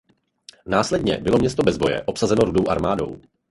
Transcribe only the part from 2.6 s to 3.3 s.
armádou.